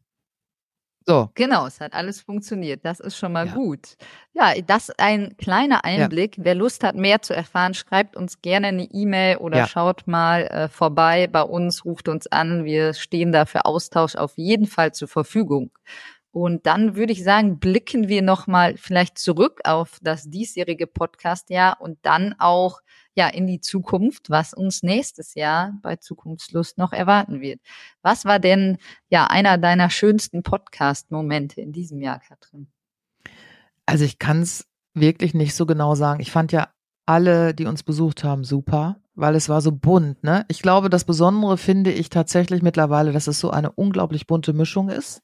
[1.08, 1.30] So.
[1.36, 2.84] Genau, es hat alles funktioniert.
[2.84, 3.54] Das ist schon mal Ja.
[3.54, 3.96] gut.
[4.34, 6.36] Ja, das ein kleiner Einblick.
[6.38, 9.68] Wer Lust hat, mehr zu erfahren, schreibt uns gerne eine E-Mail oder Ja.
[9.68, 12.66] schaut mal äh, vorbei bei uns, ruft uns an.
[12.66, 15.72] Wir stehen da für Austausch auf jeden Fall zur Verfügung.
[16.32, 21.98] Und dann würde ich sagen, blicken wir nochmal vielleicht zurück auf das diesjährige Podcastjahr und
[22.04, 22.82] dann auch
[23.18, 27.60] ja in die Zukunft, was uns nächstes Jahr bei Zukunftslust noch erwarten wird.
[28.02, 28.78] Was war denn
[29.10, 32.68] ja einer deiner schönsten Podcast-Momente in diesem Jahr, Katrin?
[33.86, 36.22] Also ich kann es wirklich nicht so genau sagen.
[36.22, 36.70] Ich fand ja
[37.06, 40.24] alle, die uns besucht haben, super, weil es war so bunt.
[40.24, 40.46] Ne?
[40.48, 44.90] Ich glaube, das Besondere finde ich tatsächlich mittlerweile, dass es so eine unglaublich bunte Mischung
[44.90, 45.22] ist.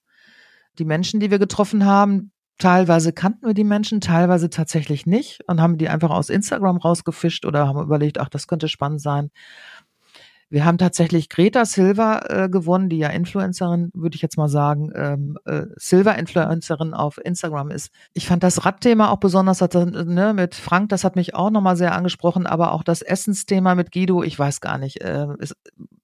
[0.80, 5.62] Die Menschen, die wir getroffen haben, teilweise kannten wir die Menschen, teilweise tatsächlich nicht und
[5.62, 9.32] haben die einfach aus Instagram rausgefischt oder haben überlegt, ach, das könnte spannend sein.
[10.54, 14.92] Wir haben tatsächlich Greta Silva äh, gewonnen, die ja Influencerin, würde ich jetzt mal sagen,
[14.94, 17.92] ähm, äh, Silver-Influencerin auf Instagram ist.
[18.14, 21.76] Ich fand das Radthema auch besonders, hat, ne, mit Frank, das hat mich auch nochmal
[21.76, 25.02] sehr angesprochen, aber auch das Essensthema mit Guido, ich weiß gar nicht.
[25.02, 25.56] Äh, ist,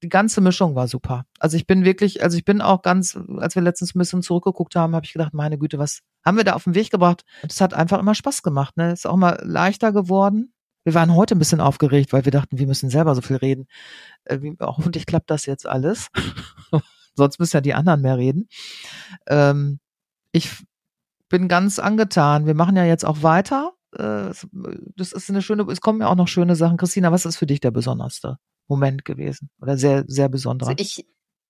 [0.02, 1.26] die ganze Mischung war super.
[1.38, 4.76] Also ich bin wirklich, also ich bin auch ganz, als wir letztens ein bisschen zurückgeguckt
[4.76, 7.24] haben, habe ich gedacht, meine Güte, was haben wir da auf den Weg gebracht?
[7.48, 8.78] Es hat einfach immer Spaß gemacht.
[8.78, 8.94] Ne?
[8.94, 10.54] Ist auch mal leichter geworden.
[10.84, 13.68] Wir waren heute ein bisschen aufgeregt, weil wir dachten, wir müssen selber so viel reden.
[14.24, 16.08] Äh, wie, hoffentlich klappt das jetzt alles.
[17.16, 18.48] Sonst müssen ja die anderen mehr reden.
[19.28, 19.80] Ähm,
[20.32, 20.50] ich
[21.28, 22.46] bin ganz angetan.
[22.46, 23.74] Wir machen ja jetzt auch weiter.
[23.94, 24.32] Äh,
[24.96, 26.78] das ist eine schöne, es kommen ja auch noch schöne Sachen.
[26.78, 28.38] Christina, was ist für dich der besonderste
[28.68, 29.50] Moment gewesen?
[29.62, 30.70] Oder sehr, sehr besonderer?
[30.70, 31.06] Also ich,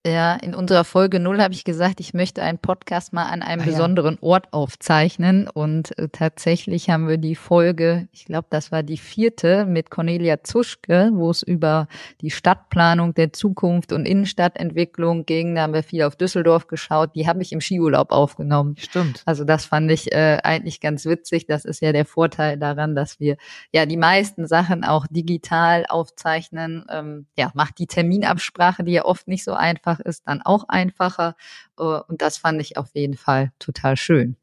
[0.07, 3.61] ja, in unserer Folge null habe ich gesagt, ich möchte einen Podcast mal an einem
[3.61, 3.71] Ah, ja.
[3.71, 5.49] besonderen Ort aufzeichnen.
[5.49, 10.41] Und äh, tatsächlich haben wir die Folge, ich glaube, das war die vierte mit Cornelia
[10.41, 11.89] Zuschke, wo es über
[12.21, 15.55] die Stadtplanung der Zukunft und Innenstadtentwicklung ging.
[15.55, 17.13] Da haben wir viel auf Düsseldorf geschaut.
[17.15, 18.75] Die habe ich im Skiurlaub aufgenommen.
[18.77, 19.21] Stimmt.
[19.25, 21.45] Also das fand ich äh, eigentlich ganz witzig.
[21.45, 23.35] Das ist ja der Vorteil daran, dass wir
[23.73, 26.85] ja die meisten Sachen auch digital aufzeichnen.
[26.89, 31.35] Ähm, ja, macht die Terminabsprache, die ja oft nicht so einfach ist, dann auch einfacher.
[31.79, 34.35] Äh, und das fand ich auf jeden Fall total schön.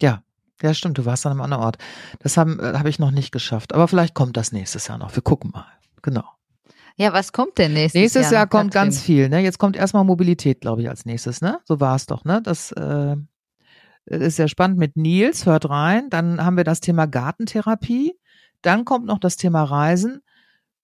[0.00, 0.22] Ja.
[0.62, 1.78] Ja, stimmt, du warst an einem anderen Ort.
[2.20, 3.74] Das äh, habe ich noch nicht geschafft.
[3.74, 5.16] Aber vielleicht kommt das nächstes Jahr noch.
[5.16, 5.66] Wir gucken mal.
[6.02, 6.24] Genau.
[6.96, 8.32] Ja, was kommt denn nächstes, Nächstes Jahr?
[8.32, 9.28] Jahr noch, kommt ganz viel.
[9.28, 9.40] Ne?
[9.40, 11.40] Jetzt kommt erstmal Mobilität, glaube ich, als nächstes.
[11.40, 11.58] Ne?
[11.64, 12.24] So war es doch.
[12.24, 12.40] Ne?
[12.42, 13.16] Das äh,
[14.04, 15.46] ist sehr spannend mit Nils.
[15.46, 16.10] Hört rein.
[16.10, 18.14] Dann haben wir das Thema Gartentherapie.
[18.60, 20.22] Dann kommt noch das Thema Reisen.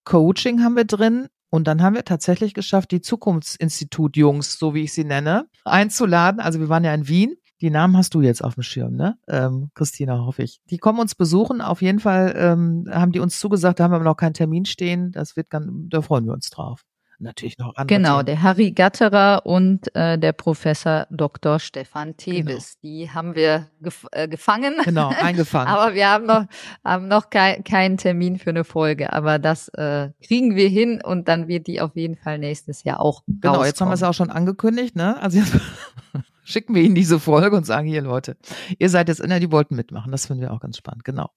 [0.05, 1.29] Coaching haben wir drin.
[1.51, 6.41] Und dann haben wir tatsächlich geschafft, die Zukunftsinstitut-Jungs, so wie ich sie nenne, einzuladen.
[6.41, 7.37] Also wir waren ja in Wien.
[7.61, 9.19] Die Namen hast du jetzt auf dem Schirm, ne?
[9.27, 10.61] Ähm, Christina, hoffe ich.
[10.71, 11.61] Die kommen uns besuchen.
[11.61, 14.65] Auf jeden Fall ähm, haben die uns zugesagt, da haben wir aber noch keinen Termin
[14.65, 15.11] stehen.
[15.11, 16.85] Das wird ganz, da freuen wir uns drauf.
[17.21, 21.59] Natürlich noch andere Genau, der Harry Gatterer und äh, der Professor Dr.
[21.59, 22.39] Stefan Genau.
[22.47, 22.79] Tevis.
[22.81, 24.77] Die haben wir gef äh, gefangen.
[24.85, 25.69] Genau, eingefangen.
[25.69, 26.45] Aber wir haben noch,
[26.85, 29.13] haben noch kein, keinen Termin für eine Folge.
[29.13, 33.01] Aber das äh, kriegen wir hin und dann wird die auf jeden Fall nächstes Jahr
[33.01, 35.21] auch Genau, jetzt haben wir es auch schon angekündigt, ne?
[35.21, 35.57] Also jetzt
[36.45, 38.37] schicken wir Ihnen diese Folge und sagen, hier Leute,
[38.79, 40.13] ihr seid jetzt, ne, die wollten mitmachen.
[40.13, 41.31] Das finden wir auch ganz spannend, genau.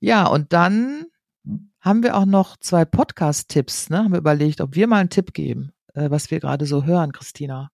[0.00, 1.06] Ja, und dann
[1.80, 3.98] haben wir auch noch zwei Podcast-Tipps, ne?
[3.98, 7.12] Haben wir überlegt, ob wir mal einen Tipp geben, äh, was wir gerade so hören,
[7.12, 7.70] Christina.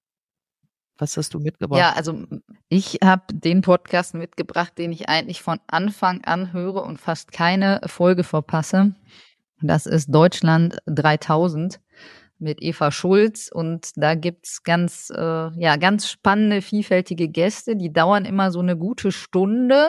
[0.98, 1.78] Was hast du mitgebracht?
[1.78, 2.24] Ja, also
[2.68, 7.80] ich habe den Podcast mitgebracht, den ich eigentlich von Anfang an höre und fast keine
[7.87, 8.94] Folge verpasse.
[9.61, 11.80] Das ist Deutschland 3000
[12.42, 17.76] mit Eva Schulz und da gibt's ganz, äh, ja, ganz spannende, vielfältige Gäste.
[17.76, 19.87] Die dauern immer so eine gute Stunde,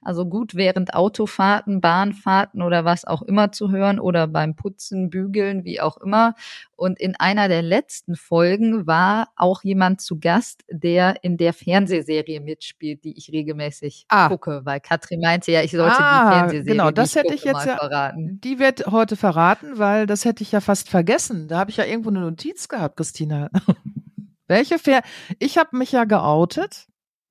[0.00, 5.64] also gut während Autofahrten, Bahnfahrten oder was auch immer zu hören oder beim Putzen, Bügeln,
[5.64, 6.34] wie auch immer.
[6.76, 12.40] Und in einer der letzten Folgen war auch jemand zu Gast, der in der Fernsehserie
[12.40, 14.28] mitspielt, die ich regelmäßig Ah.
[14.28, 17.40] gucke, weil Katrin meinte ja, ich sollte Ah, die Fernsehserie, genau, das ich hätte ich
[17.42, 18.40] gucke, jetzt mal ja- verraten.
[18.44, 21.48] Die wird heute verraten, weil das hätte ich ja fast vergessen.
[21.48, 23.50] Da habe ich ja irgendwo eine Notiz gehabt, Christina.
[24.48, 25.02] Welche Fer
[25.38, 26.86] Ich habe mich ja geoutet.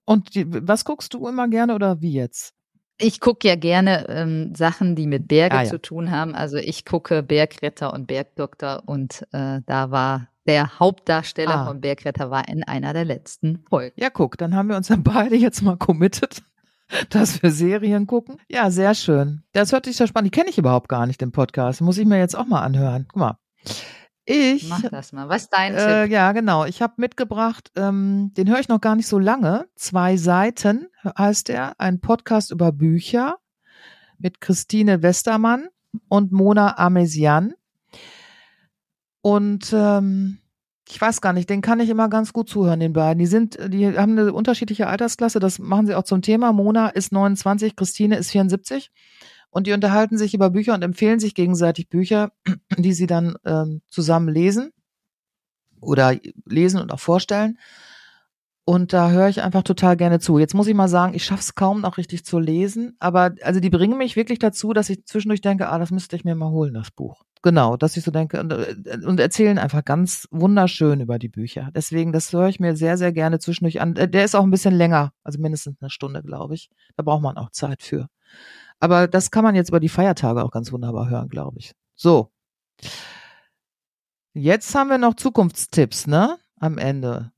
[0.06, 2.54] Und die, was guckst du immer gerne oder wie jetzt?
[3.00, 5.70] Ich gucke ja gerne ähm, Sachen, die mit Berge Ah, ja.
[5.70, 6.34] zu tun haben.
[6.34, 11.66] Also ich gucke Bergretter und Bergdoktor und äh, da war der Hauptdarsteller Ah.
[11.68, 13.94] von Bergretter war in einer der letzten Folgen.
[14.02, 16.42] Ja, guck, dann haben wir uns dann beide jetzt mal committed,
[17.10, 18.38] dass wir Serien gucken.
[18.50, 19.44] Ja, sehr schön.
[19.52, 20.34] Das hört sich sehr spannend.
[20.34, 21.82] Die kenne ich überhaupt gar nicht, den Podcast.
[21.82, 23.06] Muss ich mir jetzt auch mal anhören.
[23.10, 23.38] Guck mal.
[24.30, 25.30] Ich Mach das mal.
[25.30, 26.12] Was ist dein Äh, Tipp?
[26.12, 26.66] ja, genau.
[26.66, 29.68] Ich habe mitgebracht, ähm, den höre ich noch gar nicht so lange.
[29.76, 33.38] Zwei Seiten heißt er, ein Podcast über Bücher
[34.20, 35.70] mit Christine Westermann
[36.10, 37.54] und Mona Amesian.
[39.22, 40.40] Und ähm,
[40.90, 43.20] ich weiß gar nicht, den kann ich immer ganz gut zuhören, den beiden.
[43.20, 46.52] Die sind, die haben eine unterschiedliche Altersklasse, das machen sie auch zum Thema.
[46.52, 48.92] Mona ist 29, Christine ist 74.
[49.58, 52.32] Und die unterhalten sich über Bücher und empfehlen sich gegenseitig Bücher,
[52.78, 54.70] die sie dann ähm, zusammen lesen
[55.82, 56.16] oder
[56.46, 57.58] lesen und auch vorstellen.
[58.66, 60.38] Und da höre ich einfach total gerne zu.
[60.38, 63.60] Jetzt muss ich mal sagen, ich schaffe es kaum noch richtig zu lesen, aber also
[63.60, 66.52] die bringen mich wirklich dazu, dass ich zwischendurch denke, ah, das müsste ich mir mal
[66.52, 67.24] holen, das Buch.
[67.42, 68.76] Genau, dass ich so denke und, äh,
[69.08, 71.72] und erzählen einfach ganz wunderschön über die Bücher.
[71.74, 73.96] Deswegen, das höre ich mir sehr, sehr gerne zwischendurch an.
[73.96, 76.70] Äh, Der ist auch ein bisschen länger, also mindestens eine Stunde, glaube ich.
[76.96, 78.08] Da braucht man auch Zeit für.
[78.80, 81.74] Aber das kann man jetzt über die Feiertage auch ganz wunderbar hören, glaube ich.
[81.96, 82.32] So.
[84.34, 86.38] Jetzt haben wir noch Zukunftstipps, ne?
[86.60, 87.32] Am Ende.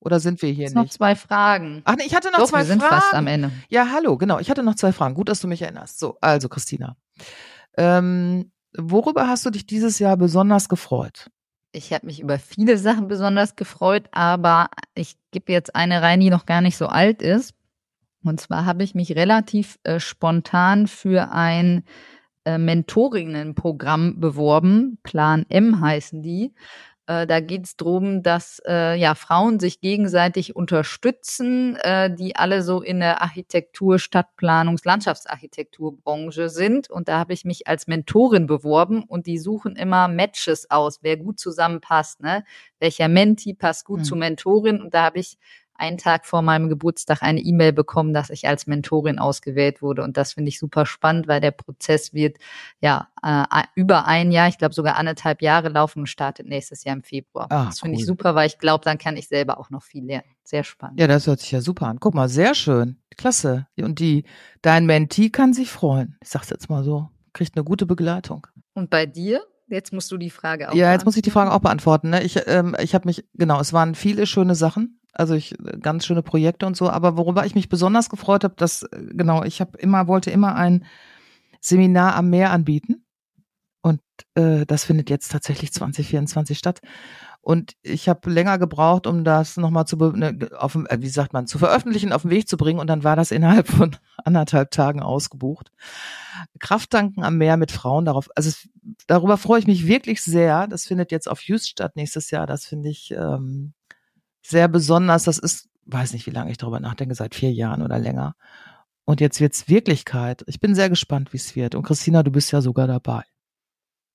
[0.00, 0.94] Oder sind wir hier Jetzt noch nicht?
[0.94, 1.82] zwei Fragen.
[1.84, 3.00] Ach nee, ich hatte noch Doch, zwei wir sind Fragen.
[3.02, 3.50] fast am Ende.
[3.68, 4.38] Ja, hallo, genau.
[4.38, 5.14] Ich hatte noch zwei Fragen.
[5.14, 5.98] Gut, dass du mich erinnerst.
[5.98, 6.96] So, also Christina.
[7.76, 11.30] Ähm, worüber hast du dich dieses Jahr besonders gefreut?
[11.72, 16.30] Ich habe mich über viele Sachen besonders gefreut, aber ich gebe jetzt eine rein, die
[16.30, 17.54] noch gar nicht so alt ist.
[18.24, 21.84] Und zwar habe ich mich relativ äh, spontan für ein
[22.44, 24.98] äh, Mentorinnenprogramm beworben.
[25.02, 26.52] Plan M heißen die.
[27.06, 32.62] Äh, da geht es darum, dass äh, ja Frauen sich gegenseitig unterstützen, äh, die alle
[32.62, 36.88] so in der Architektur, Stadtplanungs-, Landschaftsarchitekturbranche sind.
[36.88, 41.16] Und da habe ich mich als Mentorin beworben und die suchen immer Matches aus, wer
[41.16, 42.20] gut zusammenpasst.
[42.20, 42.44] Ne?
[42.78, 44.04] Welcher Menti passt gut Hm.
[44.04, 44.80] zur Mentorin?
[44.80, 45.36] Und da habe ich
[45.80, 50.02] einen Tag vor meinem Geburtstag eine E-Mail bekommen, dass ich als Mentorin ausgewählt wurde.
[50.02, 52.38] Und das finde ich super spannend, weil der Prozess wird
[52.80, 56.96] ja äh, über ein Jahr, ich glaube sogar anderthalb Jahre laufen und startet nächstes Jahr
[56.96, 57.46] im Februar.
[57.50, 58.00] Ah, das finde cool.
[58.00, 60.28] ich super, weil ich glaube, dann kann ich selber auch noch viel lernen.
[60.44, 60.98] Sehr spannend.
[61.00, 62.00] Ja, das hört sich ja super an.
[62.00, 62.98] Guck mal, sehr schön.
[63.16, 63.66] Klasse.
[63.78, 64.24] Und die,
[64.62, 66.16] dein Mentee kann sich freuen.
[66.22, 67.08] Ich sag's jetzt mal so.
[67.32, 68.46] Kriegt eine gute Begleitung.
[68.74, 69.42] Und bei dir?
[69.68, 72.10] Jetzt musst du die Frage auch Ja, jetzt muss ich die Frage auch beantworten.
[72.10, 72.24] Ne?
[72.24, 76.22] Ich, ähm, ich habe mich, genau, es waren viele schöne Sachen, also ich ganz schöne
[76.22, 79.78] Projekte und so, aber worüber ich mich besonders gefreut habe, dass, äh, genau, ich habe
[79.78, 80.84] immer, wollte immer ein
[81.60, 83.04] Seminar am Meer anbieten.
[83.82, 84.00] Und
[84.34, 86.80] äh, das findet jetzt tatsächlich 2024 statt.
[87.42, 91.46] Und ich habe länger gebraucht, um das nochmal zu, ne, auf, äh, wie sagt man,
[91.46, 92.78] zu veröffentlichen, auf den Weg zu bringen.
[92.78, 95.72] Und dann war das innerhalb von anderthalb Tagen ausgebucht.
[96.58, 98.68] Krafttanken am Meer mit Frauen, darauf, also es,
[99.06, 100.66] darüber freue ich mich wirklich sehr.
[100.66, 102.46] Das findet jetzt auf Just statt nächstes Jahr.
[102.46, 103.72] Das finde ich ähm,
[104.42, 105.24] sehr besonders.
[105.24, 108.34] Das ist, weiß nicht, wie lange ich darüber nachdenke, seit vier Jahren oder länger.
[109.04, 110.44] Und jetzt wird's Wirklichkeit.
[110.46, 111.74] Ich bin sehr gespannt, wie es wird.
[111.74, 113.24] Und Christina, du bist ja sogar dabei.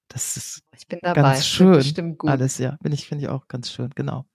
[0.08, 1.22] Das ist ich bin dabei.
[1.22, 1.84] ganz schön.
[1.84, 2.30] Stimmt gut.
[2.30, 2.78] Alles, ja.
[2.82, 4.26] Bin ich, finde ich auch ganz schön, genau.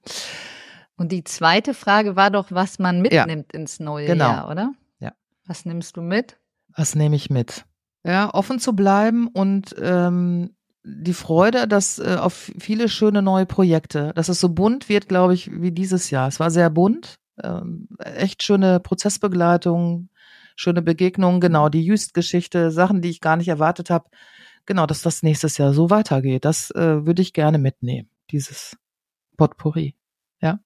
[0.96, 4.28] Und die zweite Frage war doch, was man mitnimmt ja, ins neue genau.
[4.28, 4.72] Jahr, oder?
[4.98, 5.12] Ja.
[5.46, 6.38] Was nimmst du mit?
[6.76, 7.64] Was nehme ich mit?
[8.04, 14.12] Ja, offen zu bleiben und ähm, die Freude, dass äh, auf viele schöne neue Projekte,
[14.14, 16.28] dass es so bunt wird, glaube ich, wie dieses Jahr.
[16.28, 20.08] Es war sehr bunt, ähm, echt schöne Prozessbegleitung,
[20.56, 24.08] schöne Begegnungen, genau, die Just-Geschichte, Sachen, die ich gar nicht erwartet habe.
[24.66, 26.44] Genau, dass das nächstes Jahr so weitergeht.
[26.44, 28.76] Das äh, würde ich gerne mitnehmen, dieses
[29.36, 29.96] Potpourri.
[30.40, 30.60] Ja.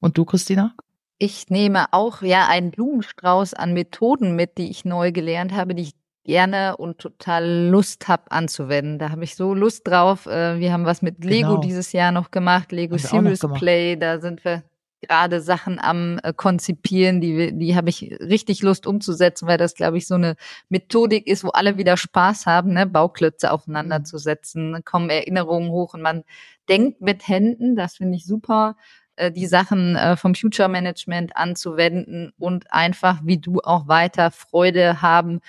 [0.00, 0.74] Und du, Christina?
[1.18, 5.82] Ich nehme auch ja einen Blumenstrauß an Methoden mit, die ich neu gelernt habe, die
[5.82, 5.94] ich
[6.28, 8.98] gerne und total Lust habe anzuwenden.
[8.98, 10.26] Da habe ich so Lust drauf.
[10.26, 11.60] Äh, wir haben was mit Lego genau.
[11.62, 13.96] dieses Jahr noch gemacht, Lego Serious Play.
[13.96, 14.62] Da sind wir
[15.00, 19.96] gerade Sachen am äh, konzipieren, die die habe ich richtig Lust umzusetzen, weil das glaube
[19.96, 20.36] ich so eine
[20.68, 24.04] Methodik ist, wo alle wieder Spaß haben, ne, Bauklötze aufeinander mhm.
[24.04, 26.24] zu setzen, kommen Erinnerungen hoch und man
[26.68, 28.76] denkt mit Händen, das finde ich super,
[29.16, 35.40] äh, die Sachen vom Future Management anzuwenden und einfach wie du auch weiter Freude haben,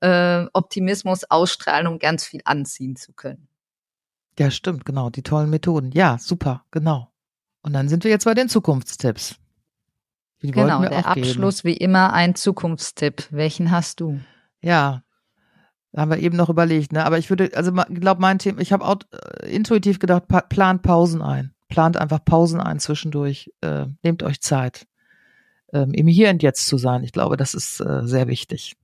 [0.00, 3.48] äh, Optimismus ausstrahlen und ganz viel anziehen zu können.
[4.38, 5.92] Ja, stimmt, genau, die tollen Methoden.
[5.92, 7.10] Ja, super, genau.
[7.62, 9.36] Und dann sind wir jetzt bei den Zukunftstipps.
[10.42, 13.28] Die genau, der Abschluss wie immer ein Zukunftstipp.
[13.30, 14.20] Welchen hast du?
[14.60, 15.02] Ja,
[15.92, 17.04] da haben wir eben noch überlegt, ne?
[17.06, 20.42] Aber ich würde, also ich glaube, mein Thema, ich habe auch äh, intuitiv gedacht, pa
[20.42, 21.54] plant Pausen ein.
[21.68, 23.50] Plant einfach Pausen ein zwischendurch.
[23.62, 24.86] Äh, nehmt euch Zeit,
[25.72, 27.02] ähm, im Hier und Jetzt zu sein.
[27.02, 28.76] Ich glaube, das ist äh, sehr wichtig.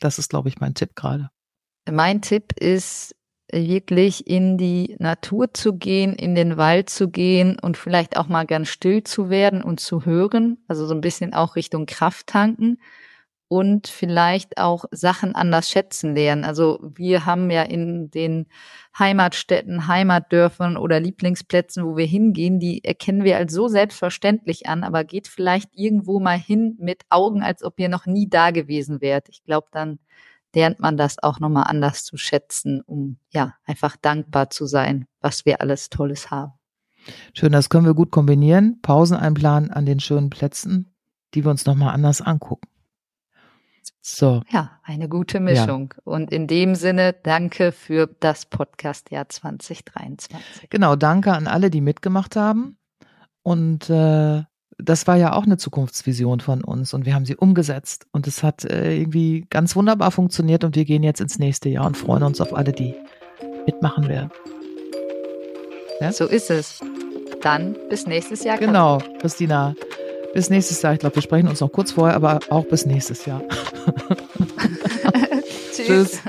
[0.00, 1.30] Das ist, glaube ich, mein Tipp gerade.
[1.90, 3.14] Mein Tipp ist
[3.52, 8.44] wirklich in die Natur zu gehen, in den Wald zu gehen und vielleicht auch mal
[8.44, 10.58] ganz still zu werden und zu hören.
[10.66, 12.78] Also so ein bisschen auch Richtung Kraft tanken
[13.48, 16.44] und vielleicht auch Sachen anders schätzen lernen.
[16.44, 18.46] Also wir haben ja in den
[18.98, 25.04] Heimatstädten, Heimatdörfern oder Lieblingsplätzen, wo wir hingehen, die erkennen wir als so selbstverständlich an, aber
[25.04, 29.28] geht vielleicht irgendwo mal hin mit Augen, als ob ihr noch nie da gewesen wärt.
[29.28, 29.98] Ich glaube, dann
[30.54, 35.44] lernt man das auch nochmal anders zu schätzen, um ja einfach dankbar zu sein, was
[35.44, 36.52] wir alles Tolles haben.
[37.34, 38.80] Schön, das können wir gut kombinieren.
[38.82, 40.92] Pausen einplanen an den schönen Plätzen,
[41.34, 42.66] die wir uns nochmal anders angucken.
[44.08, 44.42] So.
[44.50, 45.92] Ja, eine gute Mischung.
[45.96, 46.02] Ja.
[46.04, 50.70] Und in dem Sinne, danke für das Podcast-Jahr 2023.
[50.70, 52.78] Genau, danke an alle, die mitgemacht haben.
[53.42, 54.44] Und äh,
[54.78, 58.44] das war ja auch eine Zukunftsvision von uns und wir haben sie umgesetzt und es
[58.44, 62.22] hat äh, irgendwie ganz wunderbar funktioniert und wir gehen jetzt ins nächste Jahr und freuen
[62.22, 62.94] uns auf alle, die
[63.66, 64.30] mitmachen werden.
[66.00, 66.12] Ja?
[66.12, 66.80] So ist es.
[67.42, 68.58] Dann bis nächstes Jahr.
[68.58, 69.74] Genau, Christina.
[70.36, 70.92] Bis nächstes Jahr.
[70.92, 73.40] Ich glaube, wir sprechen uns noch kurz vorher, aber auch bis nächstes Jahr.
[75.74, 76.20] Tschüss.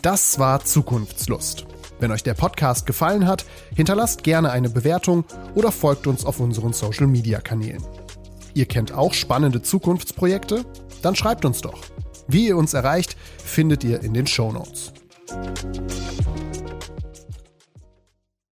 [0.00, 1.66] Das war Zukunftslust.
[1.98, 5.24] Wenn euch der Podcast gefallen hat, hinterlasst gerne eine Bewertung
[5.56, 7.82] oder folgt uns auf unseren Social-Media-Kanälen.
[8.54, 10.64] Ihr kennt auch spannende Zukunftsprojekte?
[11.02, 11.80] Dann schreibt uns doch.
[12.28, 14.92] Wie ihr uns erreicht, findet ihr in den Show Notes.